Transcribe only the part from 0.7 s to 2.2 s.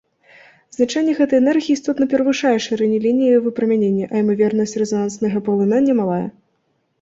Значэнне гэтай энергіі істотна